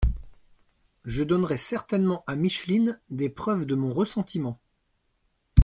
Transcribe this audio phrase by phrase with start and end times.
[1.05, 4.59] Je donnerais certainement à Micheline des preuves de mon ressentiment…